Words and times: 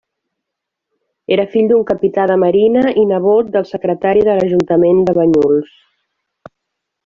Era 1.35 1.45
fill 1.51 1.67
d'un 1.71 1.83
capità 1.91 2.25
de 2.33 2.37
marina 2.45 2.85
i 3.03 3.05
nebot 3.11 3.53
del 3.59 3.69
Secretari 3.75 4.27
de 4.31 4.39
l'ajuntament 4.41 5.07
de 5.11 5.19
Banyuls. 5.23 5.81